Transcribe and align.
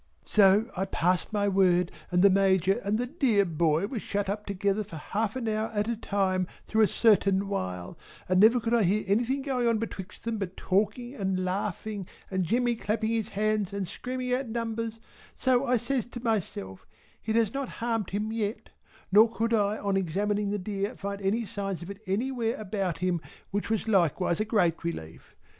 So 0.25 0.67
I 0.75 0.85
passed 0.85 1.31
my 1.31 1.47
word 1.47 1.91
and 2.09 2.23
the 2.23 2.31
Major 2.31 2.79
and 2.79 2.97
the 2.97 3.05
dear 3.05 3.45
boy 3.45 3.85
were 3.85 3.99
shut 3.99 4.29
up 4.29 4.47
together 4.47 4.83
for 4.83 4.95
half 4.95 5.35
an 5.35 5.47
hour 5.47 5.67
at 5.75 5.87
a 5.87 5.95
time 5.95 6.47
through 6.65 6.81
a 6.81 6.87
certain 6.87 7.47
while, 7.47 7.99
and 8.27 8.39
never 8.39 8.59
could 8.59 8.73
I 8.73 8.81
hear 8.81 9.03
anything 9.05 9.43
going 9.43 9.67
on 9.67 9.77
betwixt 9.77 10.23
them 10.25 10.39
but 10.39 10.57
talking 10.57 11.13
and 11.13 11.45
laughing 11.45 12.07
and 12.31 12.45
Jemmy 12.45 12.75
clapping 12.77 13.11
his 13.11 13.29
hands 13.29 13.73
and 13.73 13.87
screaming 13.87 14.33
out 14.33 14.47
numbers, 14.47 14.99
so 15.37 15.67
I 15.67 15.77
says 15.77 16.07
to 16.07 16.19
myself 16.23 16.87
"it 17.23 17.35
has 17.35 17.53
not 17.53 17.69
harmed 17.69 18.09
him 18.09 18.33
yet" 18.33 18.71
nor 19.11 19.31
could 19.31 19.53
I 19.53 19.77
on 19.77 19.97
examining 19.97 20.49
the 20.49 20.57
dear 20.57 20.95
find 20.95 21.21
any 21.21 21.45
signs 21.45 21.83
of 21.83 21.91
it 21.91 22.01
anywhere 22.07 22.55
about 22.59 22.97
him 22.97 23.21
which 23.51 23.69
was 23.69 23.87
likewise 23.87 24.39
a 24.39 24.45
great 24.45 24.83
relief. 24.83 25.35